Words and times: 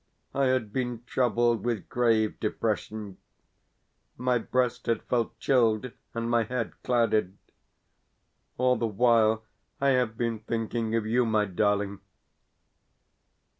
I 0.33 0.45
had 0.45 0.73
been 0.73 1.03
troubled 1.05 1.63
with 1.63 1.87
grave 1.87 2.39
depression 2.39 3.17
my 4.17 4.39
breast 4.39 4.87
had 4.87 5.03
felt 5.03 5.37
chilled, 5.37 5.91
and 6.15 6.27
my 6.27 6.41
head 6.41 6.71
clouded. 6.81 7.37
All 8.57 8.77
the 8.77 8.87
while 8.87 9.43
I 9.79 9.89
had 9.89 10.17
been 10.17 10.39
thinking 10.39 10.95
of 10.95 11.05
you, 11.05 11.23
my 11.23 11.45
darling. 11.45 11.99